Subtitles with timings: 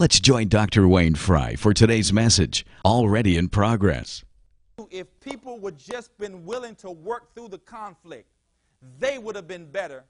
[0.00, 0.88] Let's join Dr.
[0.88, 4.24] Wayne Fry for today's message, already in progress.
[4.90, 8.26] If people would just been willing to work through the conflict,
[8.98, 10.04] they would have been better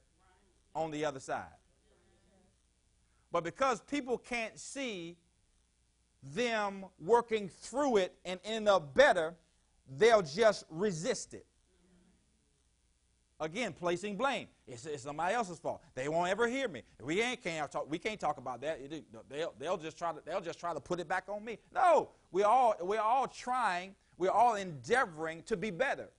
[0.77, 1.57] on the other side.
[3.33, 5.17] But because people can't see
[6.23, 9.35] them working through it and end up better,
[9.99, 11.47] they'll just resist it.
[13.41, 14.49] Again, placing blame.
[14.69, 15.83] It's, it's, somebody else's fault.
[15.95, 16.83] They won't ever hear me.
[17.03, 17.91] We ain't can't talk.
[17.91, 18.79] We can't talk about that.
[19.31, 21.57] They'll, they'll just try to they'll just try to put it back on me.
[21.75, 23.95] No, we all we're all trying.
[24.19, 26.11] We're all endeavoring to be better.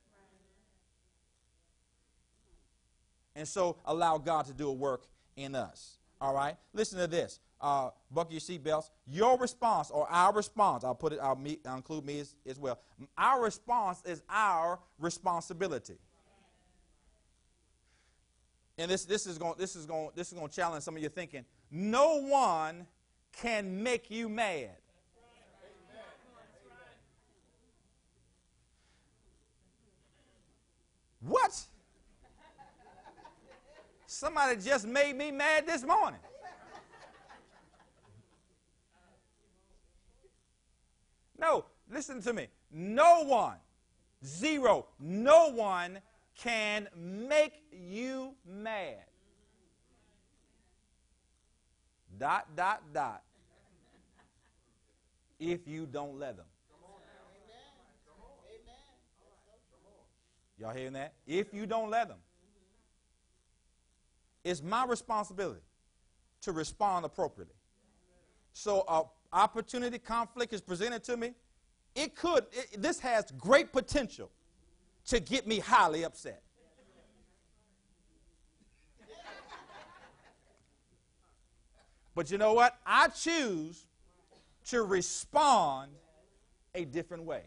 [3.35, 5.99] And so allow God to do a work in us.
[6.19, 6.57] All right.
[6.73, 7.39] Listen to this.
[7.61, 8.89] Uh, buckle your seatbelts.
[9.07, 10.83] Your response or our response.
[10.83, 11.19] I'll put it.
[11.21, 12.79] I'll, meet, I'll include me as, as well.
[13.15, 15.99] Our response is our responsibility
[18.81, 21.01] and this, this is going this is going this is going to challenge some of
[21.01, 21.45] your thinking.
[21.69, 22.87] No one
[23.31, 24.71] can make you mad.
[31.21, 31.61] What?
[34.07, 36.19] Somebody just made me mad this morning.
[41.37, 42.47] No, listen to me.
[42.71, 43.57] No one,
[44.23, 45.99] zero, no one
[46.37, 49.05] can make you mad.
[52.17, 53.23] Dot, dot, dot.
[55.39, 56.45] If you don't let them.
[60.59, 61.13] Y'all hearing that?
[61.25, 62.19] If you don't let them.
[64.43, 65.61] It's my responsibility
[66.41, 67.55] to respond appropriately.
[68.53, 69.03] So, uh,
[69.33, 71.33] opportunity conflict is presented to me.
[71.95, 74.29] It could, it, this has great potential
[75.11, 76.41] to get me highly upset.
[82.15, 82.77] But you know what?
[82.85, 83.87] I choose
[84.67, 85.91] to respond
[86.73, 87.43] a different way.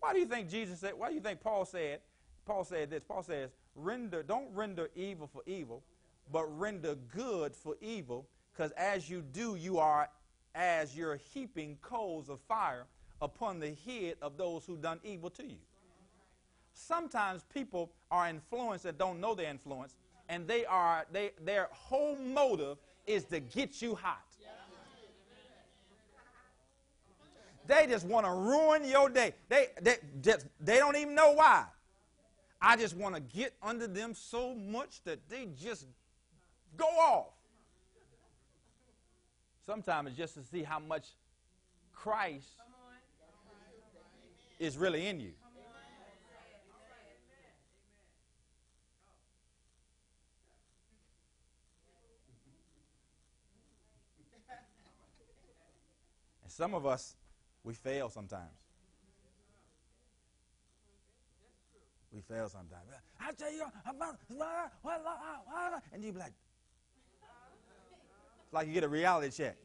[0.00, 2.00] Why do you think Jesus said, why do you think Paul said,
[2.44, 3.02] Paul said this?
[3.02, 5.82] Paul says, render, don't render evil for evil,
[6.30, 10.10] but render good for evil, because as you do, you are
[10.54, 12.84] as you're heaping coals of fire
[13.20, 15.58] upon the head of those who done evil to you.
[16.74, 19.96] Sometimes people are influenced that don't know they're influenced,
[20.28, 24.20] and they are they their whole motive is to get you hot.
[27.66, 29.32] They just want to ruin your day.
[29.48, 31.64] They, they, just, they don't even know why.
[32.60, 35.86] I just want to get under them so much that they just
[36.76, 37.32] go off.
[39.66, 41.08] Sometimes it's just to see how much
[41.92, 42.48] Christ
[44.58, 45.32] is really in you.
[56.42, 57.16] And some of us,
[57.62, 58.64] we fail sometimes.
[62.12, 62.84] We fail sometimes.
[63.18, 63.64] I tell you,
[65.92, 66.32] and you be like,
[68.44, 69.56] it's like you get a reality check.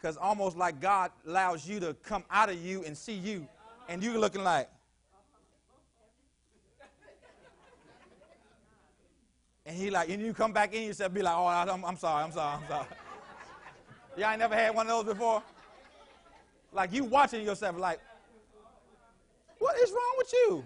[0.00, 3.46] Because almost like God allows you to come out of you and see you,
[3.88, 4.68] and you're looking like.
[9.66, 12.24] And he like, and you come back in yourself, be like, oh, I'm, I'm sorry,
[12.24, 12.86] I'm sorry, I'm sorry.
[14.16, 15.42] Y'all ain't never had one of those before?
[16.72, 18.00] Like you watching yourself like,
[19.58, 20.64] what is wrong with you?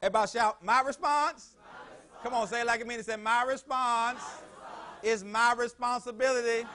[0.00, 1.50] Everybody shout, my response.
[1.60, 2.22] my response.
[2.22, 3.04] Come on, say it like a minute.
[3.04, 4.20] Say, my response.
[4.20, 4.47] My
[5.02, 6.66] is my responsibility.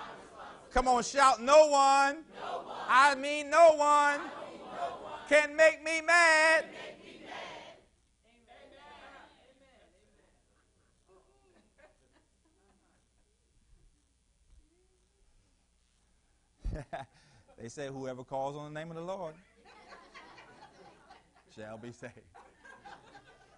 [0.71, 2.17] Come on, shout, no one.
[2.39, 2.77] No one.
[2.87, 4.29] I mean, no one, mean
[4.59, 5.19] no one.
[5.29, 6.65] can make me mad.
[17.59, 19.35] they say whoever calls on the name of the Lord
[21.55, 22.13] shall be saved,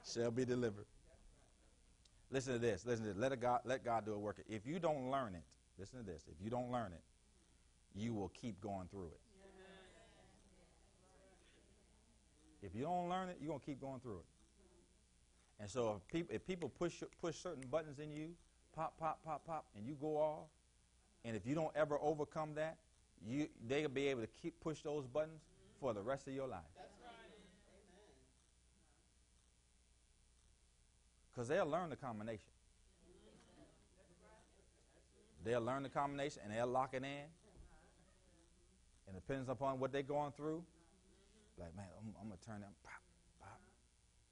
[0.05, 0.85] shall be delivered.
[2.31, 2.85] Listen to this.
[2.85, 3.21] Listen to this.
[3.21, 4.37] Let, God, let God do a work.
[4.49, 5.43] If you don't learn it,
[5.77, 6.23] listen to this.
[6.27, 7.01] If you don't learn it,
[7.95, 9.19] you will keep going through it.
[12.61, 14.25] If you don't learn it, you're going to keep going through it.
[15.59, 18.29] And so if people, if people push, push certain buttons in you,
[18.75, 20.47] pop, pop, pop, pop, and you go off,
[21.23, 22.77] and if you don't ever overcome that,
[23.25, 25.41] you, they'll be able to keep push those buttons
[25.79, 26.61] for the rest of your life.
[31.35, 32.47] Because they'll learn the combination.
[35.43, 37.27] They'll learn the combination and they'll lock it in.
[39.07, 40.63] And depends upon what they're going through.
[41.59, 43.01] Like, man, I'm, I'm going to turn them pop,
[43.39, 43.61] pop,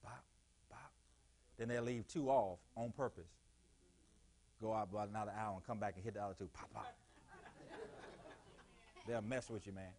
[0.03, 0.23] pop,
[0.69, 0.91] pop.
[1.57, 3.29] Then they'll leave two off on purpose.
[4.61, 6.49] Go out about another hour and come back and hit the other two.
[6.53, 6.95] Pop, pop.
[9.07, 9.91] they'll mess with you, man.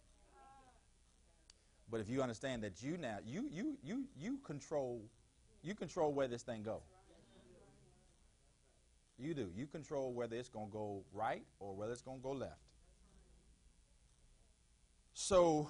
[1.89, 5.01] But if you understand that you now you you you you control
[5.61, 6.81] you control where this thing go.
[9.17, 9.49] You do.
[9.55, 12.59] You control whether it's going to go right or whether it's going to go left.
[15.13, 15.69] So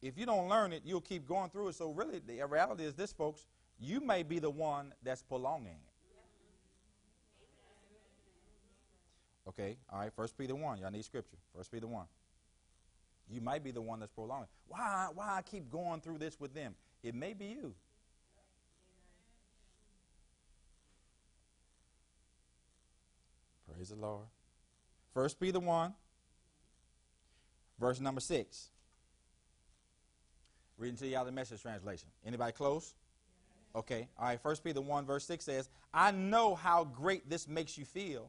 [0.00, 1.74] if you don't learn it, you'll keep going through it.
[1.74, 3.46] So really, the reality is this, folks.
[3.78, 5.90] You may be the one that's prolonging it.
[9.48, 10.12] Okay, all right.
[10.14, 10.78] First Peter one.
[10.78, 11.36] Y'all need scripture.
[11.56, 12.06] First Peter one.
[13.28, 14.48] You might be the one that's prolonging.
[14.68, 15.08] Why?
[15.14, 16.74] Why I keep going through this with them?
[17.02, 17.74] It may be you.
[23.80, 24.26] Praise the Lord.
[25.14, 25.94] First Peter 1,
[27.80, 28.68] verse number 6.
[30.76, 32.10] Reading to you out the message translation.
[32.26, 32.92] Anybody close?
[33.74, 34.06] Okay.
[34.18, 34.38] All right.
[34.38, 38.28] First Peter 1, verse 6 says, I know how great this makes you feel,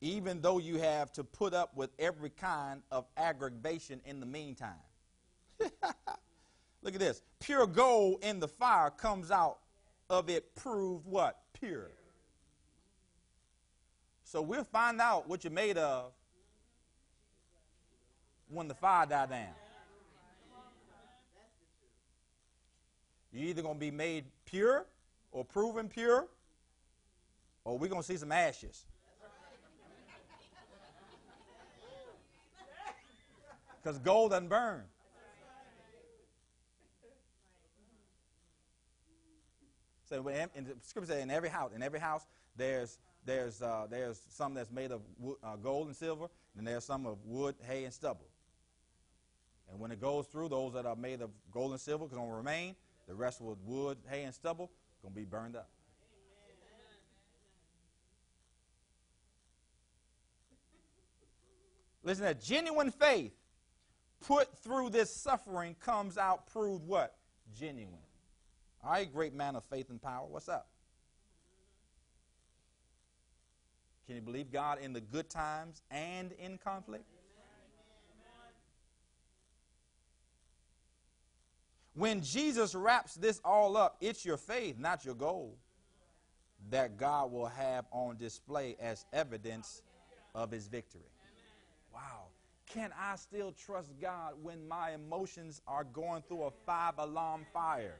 [0.00, 4.80] even though you have to put up with every kind of aggravation in the meantime.
[5.60, 7.20] Look at this.
[7.38, 9.58] Pure gold in the fire comes out
[10.08, 11.38] of it proved what?
[11.52, 11.90] Pure.
[14.30, 16.12] So we'll find out what you're made of
[18.50, 19.54] when the fire die down.
[23.32, 24.84] You're either going to be made pure
[25.32, 26.26] or proven pure,
[27.64, 28.84] or we're going to see some ashes.
[33.82, 34.82] Because gold doesn't burn.
[40.04, 42.26] So in the scripture says in every house, in every house,
[42.56, 42.98] there's
[43.28, 47.04] there's, uh, there's some that's made of wood, uh, gold and silver, and there's some
[47.04, 48.26] of wood, hay, and stubble.
[49.70, 52.30] And when it goes through, those that are made of gold and silver are going
[52.30, 52.74] to remain.
[53.06, 54.70] The rest with wood, hay, and stubble
[55.02, 55.68] going to be burned up.
[62.02, 63.34] Listen, that genuine faith
[64.26, 67.16] put through this suffering comes out proved what?
[67.58, 67.92] Genuine.
[68.82, 70.26] All right, great man of faith and power.
[70.26, 70.68] What's up?
[74.08, 77.04] Can you believe God in the good times and in conflict?
[81.92, 85.58] When Jesus wraps this all up, it's your faith, not your goal,
[86.70, 89.82] that God will have on display as evidence
[90.34, 91.10] of his victory.
[91.92, 92.28] Wow.
[92.64, 97.96] Can I still trust God when my emotions are going through a five alarm fire?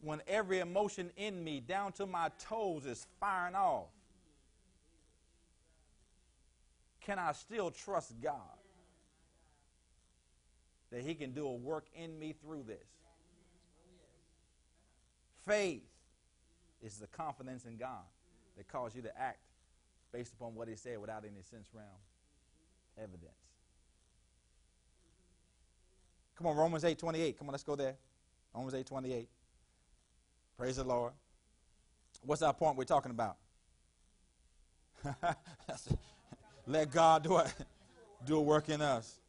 [0.00, 3.88] When every emotion in me, down to my toes, is firing off?
[7.00, 8.34] Can I still trust God
[10.90, 12.86] that He can do a work in me through this?
[15.46, 15.82] Faith
[16.82, 18.04] is the confidence in God
[18.56, 19.38] that causes you to act
[20.12, 21.88] based upon what He said without any sense realm
[22.96, 23.32] evidence.
[26.36, 27.38] Come on, Romans 8 28.
[27.38, 27.96] Come on, let's go there.
[28.54, 29.28] Romans 8 28.
[30.58, 31.12] Praise the Lord.
[32.24, 33.36] What's our point we're talking about?
[36.66, 37.54] Let God do it.
[38.26, 39.20] Do a work in us.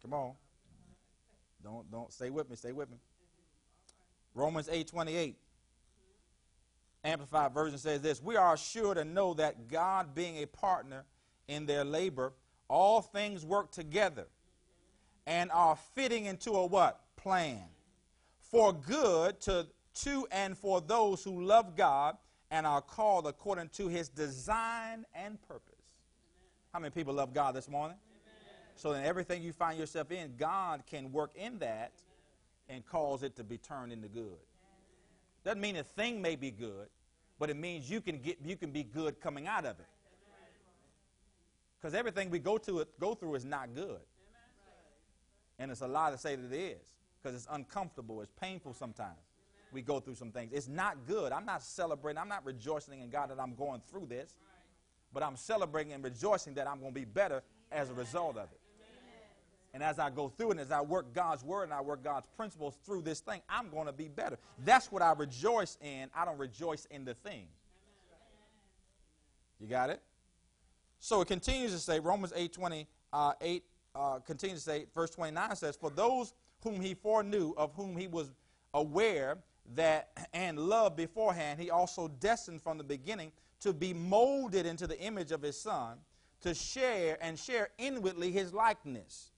[0.00, 0.32] Come on.
[1.62, 2.56] Don't don't stay with me.
[2.56, 2.96] Stay with me.
[4.34, 5.36] Romans 8 28.
[7.04, 11.04] Amplified version says this We are sure to know that God being a partner
[11.48, 12.32] in their labor,
[12.66, 14.24] all things work together
[15.26, 17.02] and are fitting into a what?
[17.16, 17.60] Plan
[18.54, 22.16] for good to, to and for those who love God
[22.52, 25.74] and are called according to his design and purpose.
[26.72, 27.96] How many people love God this morning?
[28.76, 31.94] So in everything you find yourself in, God can work in that
[32.68, 34.38] and cause it to be turned into good.
[35.44, 36.86] Doesn't mean a thing may be good,
[37.40, 39.86] but it means you can get you can be good coming out of it.
[41.80, 44.00] Because everything we go to it, go through is not good.
[45.58, 46.94] And it's a lie to say that it is
[47.24, 49.18] because it's uncomfortable, it's painful sometimes.
[49.72, 50.52] We go through some things.
[50.52, 51.32] It's not good.
[51.32, 54.34] I'm not celebrating, I'm not rejoicing in God that I'm going through this,
[55.12, 58.50] but I'm celebrating and rejoicing that I'm going to be better as a result of
[58.52, 58.60] it.
[59.72, 62.04] And as I go through it, and as I work God's word and I work
[62.04, 64.38] God's principles through this thing, I'm going to be better.
[64.64, 66.10] That's what I rejoice in.
[66.14, 67.46] I don't rejoice in the thing.
[69.58, 70.00] You got it?
[71.00, 73.64] So it continues to say, Romans 8 20, uh, 8
[73.96, 78.08] uh, continues to say, verse 29 says, For those whom he foreknew, of whom he
[78.08, 78.32] was
[78.72, 79.38] aware
[79.74, 83.30] that and loved beforehand, he also destined from the beginning
[83.60, 85.98] to be molded into the image of his son,
[86.40, 89.30] to share and share inwardly his likeness,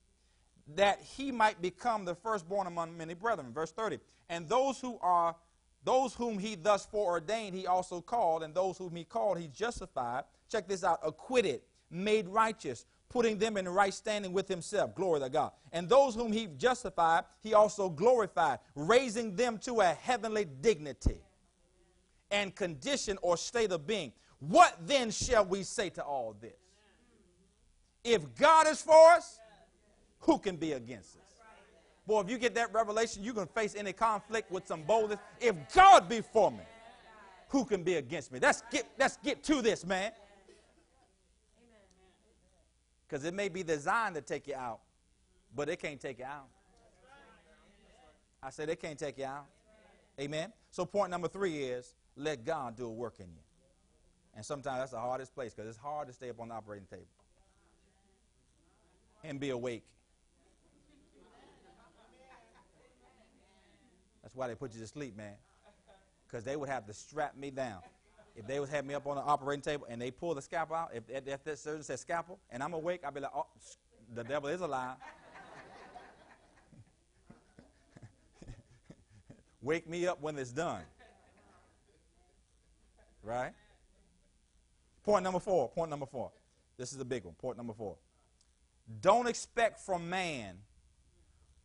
[0.75, 3.52] that he might become the firstborn among many brethren.
[3.52, 3.99] Verse 30.
[4.28, 5.37] And those who are
[5.85, 10.25] those whom he thus foreordained, he also called, and those whom he called, he justified.
[10.50, 14.94] Check this out acquitted, made righteous, putting them in right standing with himself.
[14.94, 15.52] Glory to God.
[15.72, 21.20] And those whom he justified, he also glorified, raising them to a heavenly dignity
[22.30, 24.12] and condition or state of being.
[24.40, 26.52] What then shall we say to all this?
[28.04, 29.38] If God is for us,
[30.20, 31.22] who can be against us?
[32.06, 35.18] Boy, if you get that revelation, you can face any conflict with some boldness.
[35.40, 36.62] If God be for me,
[37.48, 38.38] who can be against me?
[38.40, 40.12] Let's get, let's get to this, man.
[43.08, 44.80] Because it may be designed to take you out,
[45.54, 46.48] but it can't take you out.
[48.42, 49.46] I said it can't take you out.
[50.20, 50.52] Amen.
[50.70, 53.42] So point number three is let God do a work in you.
[54.34, 56.86] And sometimes that's the hardest place because it's hard to stay up on the operating
[56.86, 57.06] table
[59.25, 59.84] and be awake
[64.26, 65.34] That's why they put you to sleep, man.
[66.26, 67.78] Because they would have to strap me down.
[68.37, 70.76] If they was have me up on the operating table and they pull the scalpel
[70.76, 73.47] out, if, if that surgeon says scalpel and I'm awake, I'd be like, oh,
[74.14, 74.97] the devil is alive.
[79.62, 80.83] Wake me up when it's done.
[83.23, 83.52] Right?
[85.02, 85.71] Point number four.
[85.71, 86.31] Point number four.
[86.76, 87.35] This is a big one.
[87.35, 87.97] Point number four.
[89.00, 90.59] Don't expect from man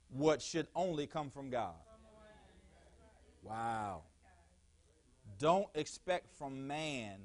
[0.09, 1.75] what should only come from God.
[3.43, 4.03] Wow.
[5.41, 7.17] Don't expect from man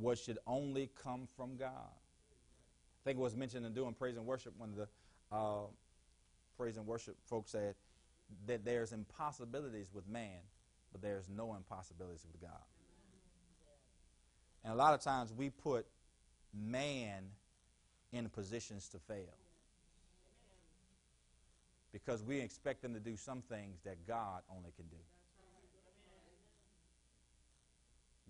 [0.00, 1.68] what should only come from God.
[1.68, 4.88] I think it was mentioned in doing praise and worship when the
[5.30, 5.66] uh,
[6.56, 7.74] praise and worship folks said
[8.46, 10.38] that there's impossibilities with man,
[10.90, 12.62] but there's no impossibilities with God.
[14.64, 15.86] And a lot of times we put
[16.54, 17.24] man
[18.10, 19.36] in positions to fail
[21.92, 24.96] because we expect them to do some things that God only can do.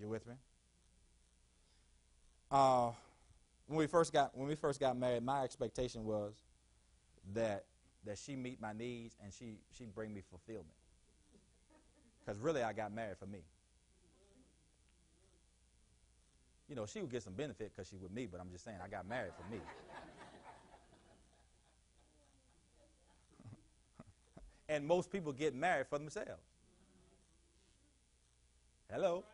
[0.00, 0.34] You with me?
[2.50, 2.90] Uh,
[3.66, 6.34] when we first got when we first got married, my expectation was
[7.34, 7.64] that
[8.04, 10.74] that she meet my needs and she she bring me fulfillment.
[12.24, 13.40] Because really, I got married for me.
[16.68, 18.78] You know, she would get some benefit because she with me, but I'm just saying
[18.82, 19.58] I got married for me.
[24.68, 26.42] and most people get married for themselves.
[28.90, 29.24] Hello?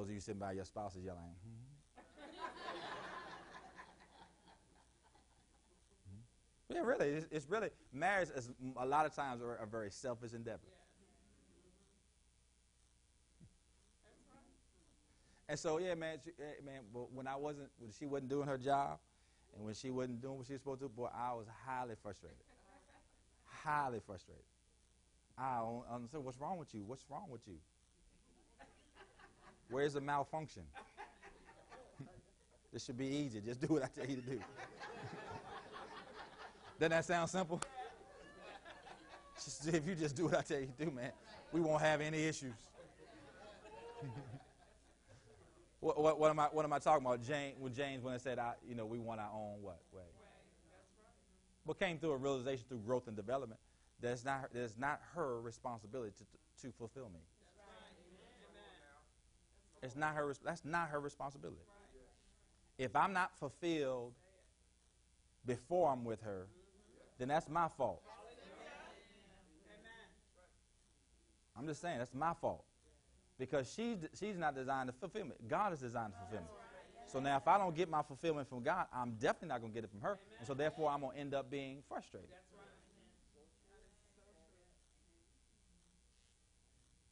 [0.00, 1.60] Those of you sitting by your spouses, you're like, hmm.
[6.08, 6.74] hmm.
[6.74, 7.08] Yeah, really.
[7.10, 10.60] It's, it's, really, marriage is a lot of times a, a very selfish endeavor.
[15.50, 16.30] And so, yeah, man, she,
[16.64, 16.80] man.
[17.12, 19.00] When I wasn't, when she wasn't doing her job,
[19.54, 22.38] and when she wasn't doing what she was supposed to, boy, I was highly frustrated.
[23.44, 24.44] highly frustrated.
[25.36, 26.84] I don't understand what's wrong with you.
[26.86, 27.56] What's wrong with you?
[29.70, 30.62] Where's the malfunction?
[32.72, 33.40] this should be easy.
[33.40, 34.38] Just do what I tell you to do.
[36.80, 37.60] Doesn't that sound simple?
[39.36, 41.12] Just, if you just do what I tell you to do, man,
[41.50, 42.52] we won't have any issues.
[45.80, 47.22] what, what, what, am I, what am I talking about?
[47.22, 50.02] James, when James, when I said, I, you know, we want our own what way?
[51.64, 53.58] What came through a realization through growth and development
[54.00, 57.20] that's not, that's not her responsibility to, to fulfill me.
[59.82, 60.32] It's not her.
[60.44, 61.62] That's not her responsibility.
[62.78, 64.12] If I'm not fulfilled
[65.46, 66.46] before I'm with her,
[67.18, 68.02] then that's my fault.
[71.56, 72.64] I'm just saying that's my fault
[73.38, 75.32] because she's she's not designed to fulfill me.
[75.48, 76.52] God is designed to fulfill me.
[77.06, 79.74] So now, if I don't get my fulfillment from God, I'm definitely not going to
[79.74, 82.30] get it from her, and so therefore I'm going to end up being frustrated.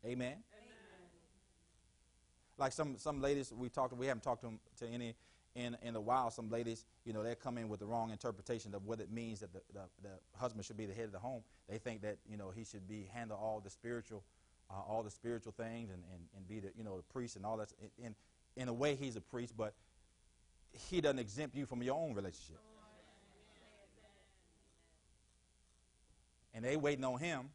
[0.07, 0.37] Amen
[2.59, 4.53] like some some ladies we talked we haven't talked to,
[4.85, 5.15] to any
[5.55, 6.31] in in a while.
[6.31, 9.41] Some ladies you know they come in with the wrong interpretation of what it means
[9.41, 11.43] that the, the, the, husband should be the head of the home.
[11.69, 14.25] They think that you know he should be handle all the spiritual
[14.71, 17.47] uh, all the spiritual things and, and, and be the you know the priest and
[17.47, 17.73] all that.
[17.99, 18.15] In
[18.57, 19.75] in a way he's a priest but
[20.73, 22.59] he doesn't exempt you from your own relationship.
[26.55, 27.51] And they waiting on him.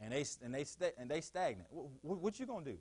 [0.00, 0.64] And they and they
[0.98, 1.68] and they stagnant.
[2.02, 2.78] What, what you gonna do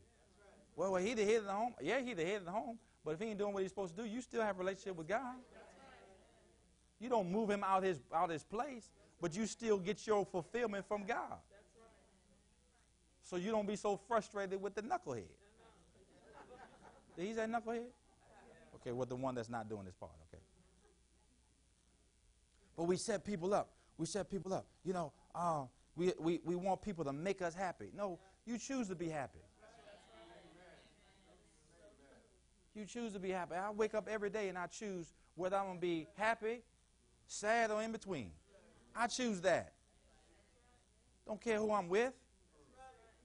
[0.78, 1.74] well, well, he the head of the home.
[1.82, 2.78] Yeah, he the head of the home.
[3.04, 4.96] But if he ain't doing what he's supposed to do, you still have a relationship
[4.96, 5.36] with God.
[7.00, 10.88] You don't move him out his out his place, but you still get your fulfillment
[10.88, 11.40] from God.
[13.24, 15.26] So you don't be so frustrated with the knucklehead.
[17.18, 17.88] Did he say knucklehead?
[18.76, 20.42] Okay, well, the one that's not doing his part, okay.
[22.76, 23.72] But we set people up.
[23.98, 24.68] We set people up.
[24.86, 25.64] You know, uh,
[25.96, 27.90] we, we, we want people to make us happy.
[27.96, 29.40] No, you choose to be happy.
[32.78, 33.56] You choose to be happy.
[33.56, 36.62] I wake up every day and I choose whether I'm going to be happy,
[37.26, 38.30] sad, or in between.
[38.96, 39.74] I choose that.
[41.26, 42.14] Don't care who I'm with.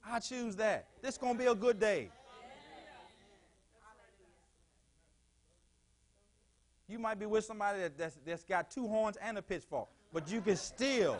[0.02, 0.86] I choose that.
[1.02, 2.08] This is going to be a good day.
[6.88, 10.30] You might be with somebody that, that's, that's got two horns and a pitchfork, but
[10.30, 11.18] you can still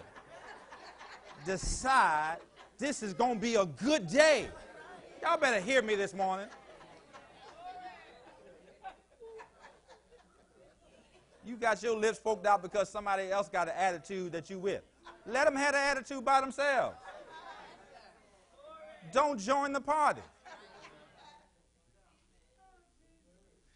[1.44, 2.38] decide
[2.78, 4.48] this is going to be a good day.
[5.22, 6.46] Y'all better hear me this morning.
[11.44, 14.82] You got your lips poked out because somebody else got an attitude that you with.
[15.26, 16.96] Let them have an attitude by themselves.
[19.12, 20.22] Don't join the party.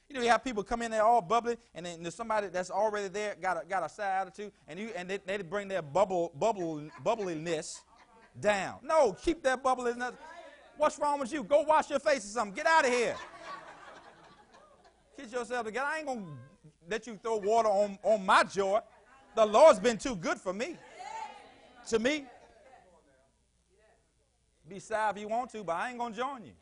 [0.08, 2.70] You know, you have people come in there all bubbly, and then there's somebody that's
[2.70, 5.82] already there, got a, got a sad attitude, and you and they, they bring their
[5.82, 7.82] bubble bubble bubbliness
[8.38, 8.78] down.
[8.82, 10.12] No, keep that bubbliness.
[10.76, 11.42] What's wrong with you?
[11.42, 12.54] Go wash your face or something.
[12.54, 13.16] Get out of here.
[15.16, 15.87] Get yourself together.
[15.87, 16.25] I ain't gonna
[16.88, 18.81] let you throw water on, on my joy.
[19.35, 20.76] The Lord's been too good for me.
[21.88, 22.25] To me.
[24.69, 26.52] Be sad if you want to, but I ain't gonna join you.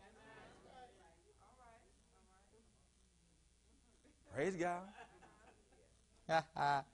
[4.34, 4.82] Praise God.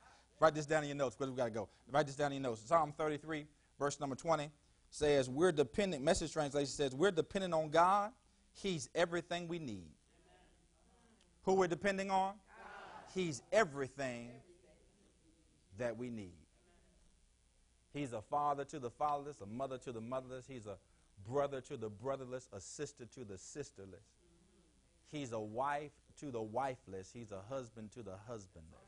[0.41, 1.69] Write this down in your notes because we got to go.
[1.91, 2.63] Write this down in your notes.
[2.67, 3.47] Psalm 33,
[3.79, 4.51] verse number 20
[4.91, 8.13] says, We're dependent, message translation says, We're dependent on God.
[8.53, 9.91] He's everything we need.
[11.45, 12.35] Who we're depending on?
[13.15, 14.31] He's everything
[15.79, 16.33] that we need.
[17.93, 20.45] He's a father to the fatherless, a mother to the motherless.
[20.47, 20.77] He's a
[21.29, 24.05] brother to the brotherless, a sister to the sisterless.
[25.11, 27.11] He's a wife to the wifeless.
[27.13, 28.79] He's a husband to the husbandless.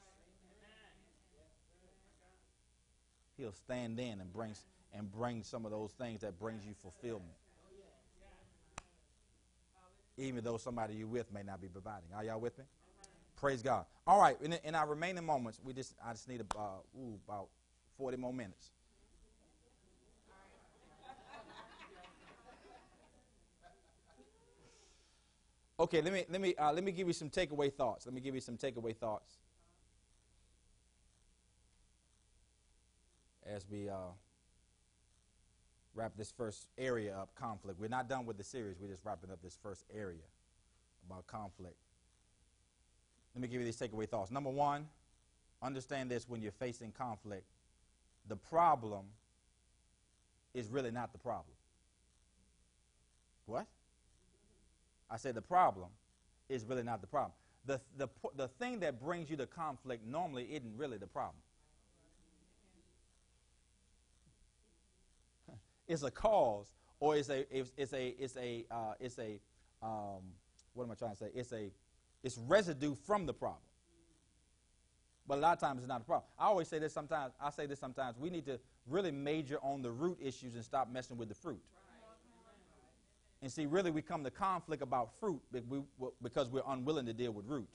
[3.37, 4.55] He'll stand in and bring,
[4.95, 7.33] and bring some of those things that brings you fulfillment.
[10.17, 12.11] Even though somebody you're with may not be providing.
[12.15, 12.65] Are y'all with me?
[13.43, 13.87] Praise God.
[14.07, 16.63] All right, in, in our remaining moments, we just I just need uh,
[16.97, 17.49] ooh, about
[17.99, 18.71] 40 more minutes.
[25.81, 28.07] Okay, let me let me uh, let me give you some takeaway thoughts.
[28.07, 29.39] Let me give you some takeaway thoughts
[33.45, 34.13] as we uh,
[35.97, 37.35] wrap this first area up.
[37.35, 37.81] Conflict.
[37.81, 38.77] We're not done with the series.
[38.81, 40.23] We're just wrapping up this first area
[41.05, 41.75] about conflict.
[43.35, 44.31] Let me give you these takeaway thoughts.
[44.31, 44.87] Number one,
[45.63, 47.47] understand this: when you're facing conflict,
[48.29, 49.07] the problem
[50.55, 51.57] is really not the problem.
[53.47, 53.67] What?
[55.11, 55.89] I said the problem
[56.49, 57.33] is really not the problem.
[57.65, 61.37] The, the, the thing that brings you to conflict normally isn't really the problem.
[65.89, 69.41] it's a cause or it's a it's, a it's a uh, it's a
[69.83, 70.23] um,
[70.75, 71.31] what am I trying to say?
[71.35, 71.71] It's a
[72.23, 73.63] it's residue from the problem.
[75.27, 76.29] But a lot of times it's not a problem.
[76.39, 77.33] I always say this sometimes.
[77.41, 78.19] I say this sometimes.
[78.19, 81.61] We need to really major on the root issues and stop messing with the fruit.
[83.41, 85.41] And see, really, we come to conflict about fruit
[86.23, 87.69] because we're unwilling to deal with root.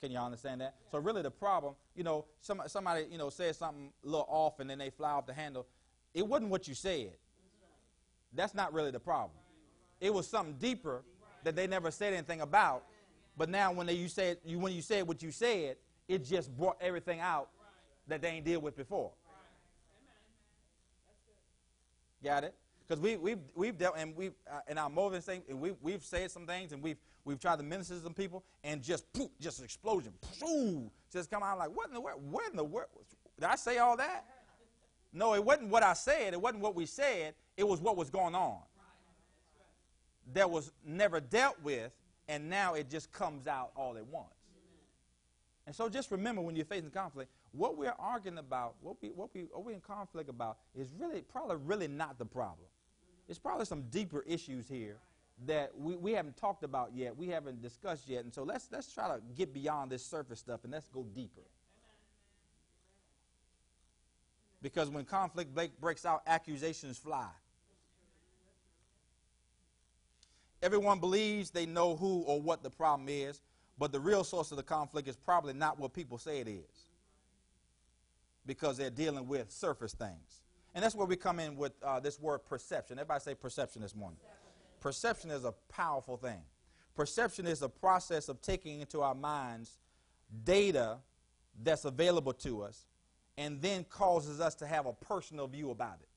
[0.00, 0.74] Can you understand that?
[0.90, 4.58] So really, the problem, you know, some, somebody, you know, says something a little off,
[4.58, 5.66] and then they fly off the handle.
[6.14, 7.12] It wasn't what you said.
[8.32, 9.36] That's not really the problem.
[10.00, 11.04] It was something deeper
[11.44, 12.84] that they never said anything about.
[13.36, 15.76] But now, when they, you said you when you said what you said,
[16.08, 17.48] it just brought everything out
[18.08, 19.12] that they ain't deal with before.
[22.22, 22.54] Got it?
[22.90, 26.02] because we, we've, we've dealt and we've uh, in our moving thing and we, we've
[26.02, 29.28] said some things and we've we've tried to minister to some people and just poof,
[29.40, 32.64] just an explosion poof, just come out like what in the world what in the
[32.64, 32.88] world
[33.38, 34.24] did I say all that
[35.12, 38.10] no it wasn't what I said it wasn't what we said it was what was
[38.10, 38.58] going on
[40.32, 41.92] that was never dealt with
[42.28, 44.26] and now it just comes out all at once
[45.66, 49.34] and so just remember when you're facing conflict what we're arguing about what we what
[49.34, 52.68] we what we're in conflict about is really probably really not the problem
[53.26, 54.98] there's probably some deeper issues here
[55.46, 58.24] that we, we haven't talked about yet, we haven't discussed yet.
[58.24, 61.42] And so let's, let's try to get beyond this surface stuff and let's go deeper.
[64.62, 67.28] Because when conflict breaks out, accusations fly.
[70.62, 73.40] Everyone believes they know who or what the problem is,
[73.78, 76.86] but the real source of the conflict is probably not what people say it is.
[78.46, 80.42] Because they're dealing with surface things.
[80.74, 82.98] And that's where we come in with uh, this word perception.
[82.98, 84.20] Everybody say perception this morning.
[84.80, 86.40] Perception is a powerful thing.
[86.94, 89.78] Perception is a process of taking into our minds
[90.44, 90.98] data
[91.62, 92.86] that's available to us
[93.36, 96.08] and then causes us to have a personal view about it.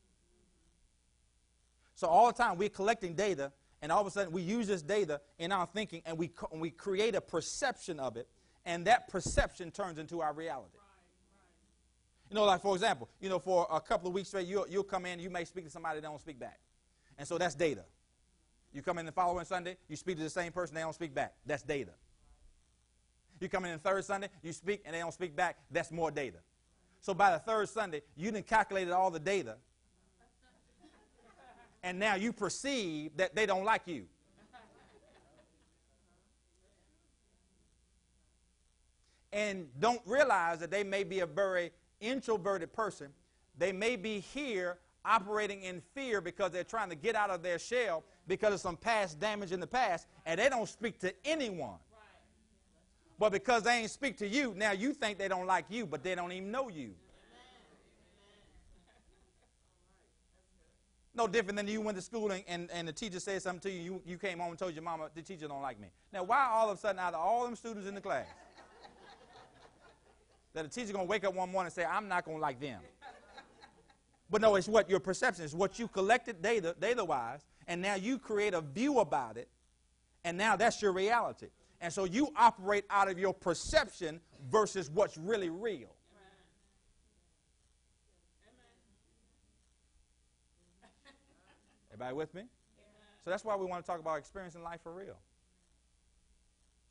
[1.96, 3.52] So all the time we're collecting data,
[3.84, 6.62] and all of a sudden we use this data in our thinking, and we, and
[6.62, 8.30] we create a perception of it,
[8.66, 10.78] and that perception turns into our reality.
[12.30, 14.84] You know, like for example, you know, for a couple of weeks straight, you'll, you'll
[14.86, 16.60] come in, you may speak to somebody that don't speak back.
[17.18, 17.84] And so that's data.
[18.72, 21.14] You come in the following Sunday, you speak to the same person, they don't speak
[21.14, 21.34] back.
[21.46, 21.92] That's data.
[23.42, 25.58] You come in the third Sunday, you speak, and they don't speak back.
[25.70, 26.38] That's more data.
[27.02, 29.58] So by the third Sunday, you didn't calculated all the data.
[31.84, 34.06] And now you perceive that they don't like you.
[39.34, 43.10] And don't realize that they may be a very introverted person.
[43.58, 47.60] They may be here operating in fear because they're trying to get out of their
[47.60, 51.78] shell because of some past damage in the past, and they don't speak to anyone.
[53.20, 56.04] But because they ain't speak to you, now you think they don't like you, but
[56.04, 56.94] they don't even know you.
[61.16, 63.72] No different than you went to school and, and, and, the teacher said something to
[63.72, 65.90] you, you, you came home and told your mama, the teacher don't like me.
[66.12, 68.26] Now, why all of a sudden, out of all them students in the class,
[70.54, 72.42] that the teacher going to wake up one morning and say, I'm not going to
[72.42, 72.82] like them?
[74.30, 78.18] But no, it's what your perception is, what you collected data, data-wise, and now you
[78.18, 79.48] create a view about it,
[80.24, 81.48] and now that's your reality.
[81.80, 85.94] And so you operate out of your perception versus what's really real.
[92.04, 92.44] Everybody with me?
[93.24, 95.18] So that's why we want to talk about experiencing life for real.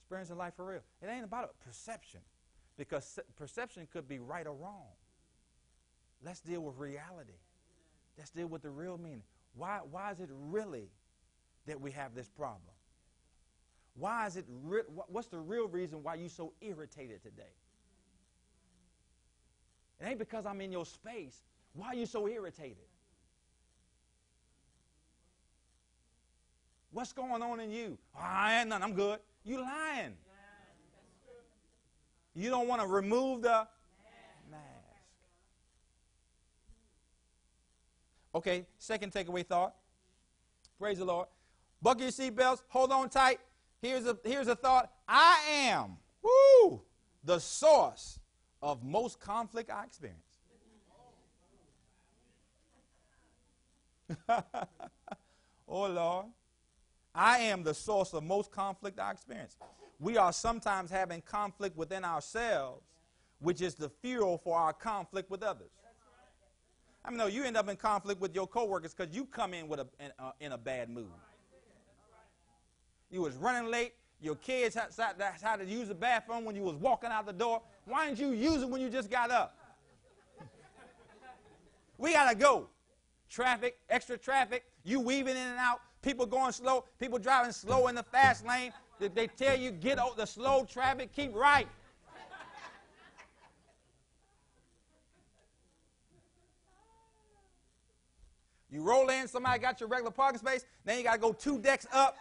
[0.01, 0.81] Experiencing life for real.
[1.03, 2.21] It ain't about a perception
[2.79, 4.89] because perception could be right or wrong.
[6.25, 7.41] Let's deal with reality.
[8.17, 9.25] Let's deal with the real meaning.
[9.55, 10.89] Why, why is it really
[11.67, 12.63] that we have this problem?
[13.95, 17.53] Why is it, re- what's the real reason why you're so irritated today?
[20.01, 21.43] It ain't because I'm in your space.
[21.75, 22.87] Why are you so irritated?
[26.93, 27.99] What's going on in you?
[28.15, 28.83] Oh, I ain't none.
[28.83, 29.19] I'm good.
[29.45, 30.15] You lying.
[32.35, 33.67] You don't want to remove the
[34.51, 34.63] mask.
[38.35, 39.75] Okay, second takeaway thought.
[40.79, 41.29] Praise the Lord.
[41.81, 42.63] Buckle your seatbelts.
[42.69, 43.41] Hold on tight.
[43.81, 44.91] Here's a, here's a thought.
[45.09, 46.83] I am, woo,
[47.25, 48.21] the source
[48.63, 50.21] of most conflict I experience.
[55.69, 56.27] oh, Lord.
[57.15, 59.57] I am the source of most conflict I experience.
[60.01, 62.83] We are sometimes having conflict within ourselves,
[63.41, 65.71] which is the fuel for our conflict with others.
[67.05, 69.69] I mean, no, you end up in conflict with your coworkers because you come in
[69.69, 71.11] with a, in, uh, in a bad mood.
[73.11, 73.95] You was running late.
[74.21, 74.91] Your kids had,
[75.43, 77.61] had to use the bathroom when you was walking out the door.
[77.87, 79.57] Why didn't you use it when you just got up?
[81.99, 82.69] we got to go.
[83.29, 87.95] Traffic, extra traffic, you weaving in and out, people going slow, people driving slow in
[87.95, 88.73] the fast lane.
[88.99, 91.67] They, tell you get out the slow traffic, keep right.
[98.71, 101.59] You roll in, somebody got your regular parking space, then you got to go two
[101.59, 102.17] decks up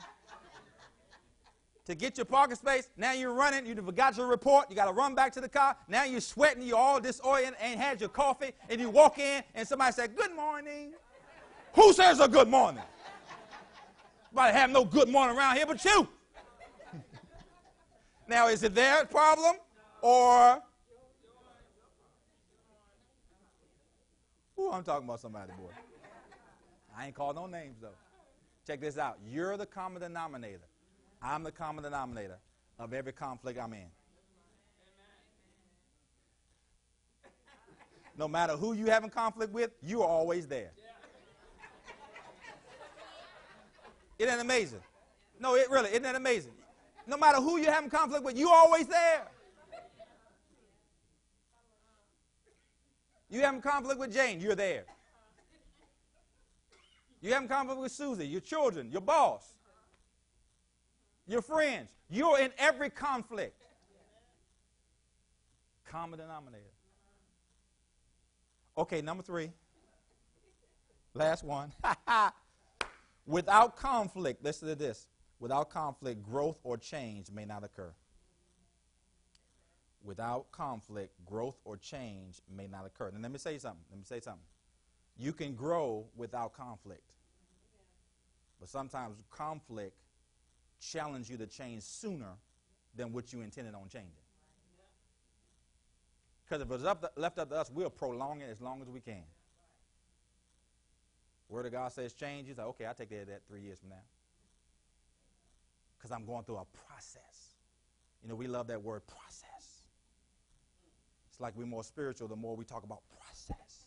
[1.85, 2.89] to get your parking space.
[2.97, 3.65] Now you're running.
[3.65, 4.69] You forgot your report.
[4.69, 5.77] You got to run back to the car.
[5.87, 6.63] Now you're sweating.
[6.63, 8.51] You're all disoriented ain't had your coffee.
[8.69, 10.91] And you walk in and somebody said, Good morning.
[11.73, 12.83] Who says a good morning?
[14.31, 16.07] Nobody have no good morning around here but you.
[18.27, 19.57] now, is it their problem
[20.01, 20.61] or.
[24.57, 25.71] Ooh, I'm talking about somebody, boy.
[26.97, 27.89] I ain't called no names, though.
[28.65, 29.17] Check this out.
[29.27, 30.67] You're the common denominator.
[31.21, 32.37] I'm the common denominator
[32.79, 33.87] of every conflict I'm in.
[38.17, 40.71] No matter who you having conflict with, you are always there.
[44.21, 44.81] Isn't that amazing?
[45.39, 46.51] No, it really isn't that amazing?
[47.07, 49.23] No matter who you're having conflict with, you're always there.
[53.31, 54.83] You having conflict with Jane, you're there.
[57.19, 59.55] You having conflict with Susie, your children, your boss,
[61.25, 61.89] your friends.
[62.07, 63.59] You're in every conflict.
[65.85, 66.61] Common denominator.
[68.77, 69.49] Okay, number three.
[71.15, 71.73] Last one.
[73.25, 75.07] Without conflict, listen to this.
[75.39, 77.93] Without conflict, growth or change may not occur.
[80.03, 83.09] Without conflict, growth or change may not occur.
[83.09, 83.83] And let me say something.
[83.89, 84.43] Let me say something.
[85.17, 87.11] You can grow without conflict.
[88.59, 89.95] But sometimes conflict
[90.79, 92.33] challenge you to change sooner
[92.95, 94.11] than what you intended on changing.
[96.43, 98.99] Because if it's up left up to us, we'll prolong it as long as we
[98.99, 99.23] can.
[101.51, 102.47] Word of God says change.
[102.47, 104.03] He's like, okay, I'll take of that three years from now.
[105.97, 107.55] Because I'm going through a process.
[108.23, 109.83] You know, we love that word process.
[111.29, 113.81] It's like we're more spiritual the more we talk about process.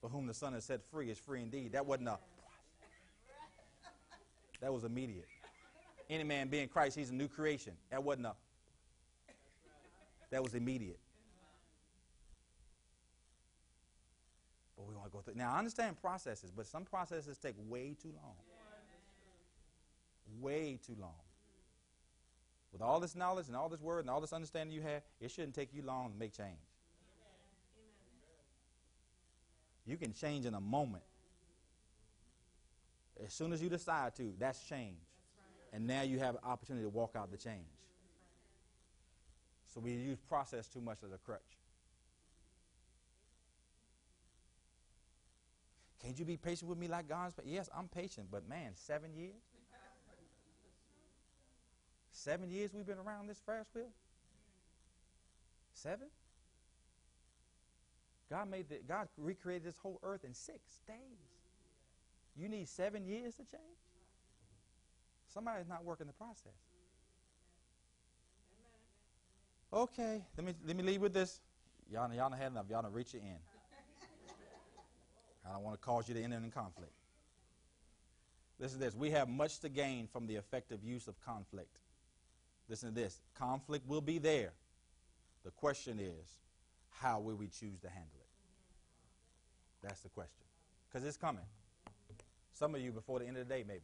[0.00, 1.72] but whom the Son has set free is free indeed.
[1.72, 2.22] That wasn't a process.
[4.60, 5.28] That was immediate.
[6.08, 7.74] Any man being Christ, he's a new creation.
[7.90, 8.34] That wasn't a.
[10.30, 10.98] That was immediate.
[15.10, 15.34] We go through.
[15.34, 18.34] Now, I understand processes, but some processes take way too long.
[20.40, 21.14] Way too long.
[22.72, 25.30] With all this knowledge and all this word and all this understanding you have, it
[25.30, 26.58] shouldn't take you long to make change.
[29.86, 31.02] You can change in a moment.
[33.24, 35.00] As soon as you decide to, that's change.
[35.72, 37.66] And now you have an opportunity to walk out the change.
[39.74, 41.40] So we use process too much as a crutch.
[46.02, 47.34] Can't you be patient with me like God's?
[47.44, 49.42] Yes, I'm patient, but man, seven years?
[52.12, 53.90] Seven years we've been around this Ferris wheel?
[55.74, 56.08] Seven?
[58.30, 60.96] God made the, God recreated this whole earth in six days.
[62.36, 63.62] You need seven years to change?
[65.32, 66.52] Somebody's not working the process.
[69.72, 71.40] Okay, let me let me leave with this.
[71.92, 72.66] Y'all, y'all had enough.
[72.68, 73.38] Y'all not reach your end.
[75.50, 76.92] I don't want to cause you to enter in conflict.
[78.60, 78.94] Listen to this.
[78.94, 81.78] We have much to gain from the effective use of conflict.
[82.68, 83.20] Listen to this.
[83.34, 84.52] Conflict will be there.
[85.44, 86.38] The question is,
[86.90, 88.28] how will we choose to handle it?
[89.82, 90.44] That's the question.
[90.88, 91.44] Because it's coming.
[92.52, 93.80] Some of you before the end of the day, maybe.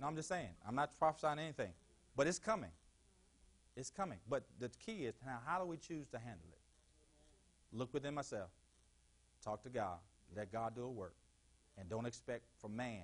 [0.00, 0.50] No, I'm just saying.
[0.68, 1.70] I'm not prophesying anything.
[2.16, 2.72] But it's coming.
[3.76, 4.18] It's coming.
[4.28, 6.58] But the key is now, how do we choose to handle it?
[7.72, 8.50] Look within myself.
[9.46, 9.98] Talk to God.
[10.36, 11.14] Let God do a work.
[11.78, 13.02] And don't expect from man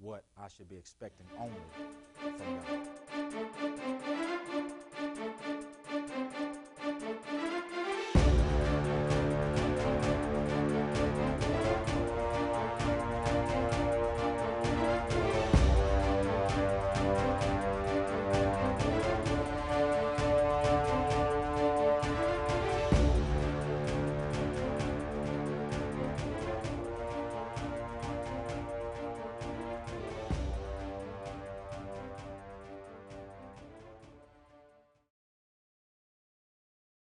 [0.00, 1.54] what I should be expecting only
[2.18, 4.17] from God.